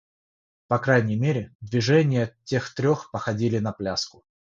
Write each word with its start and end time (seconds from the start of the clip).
По 0.67 0.79
крайней 0.79 1.15
мере, 1.15 1.53
движения 1.61 2.35
тех 2.43 2.73
трех 2.73 3.11
походили 3.11 3.59
на 3.59 3.71
пляску. 3.71 4.23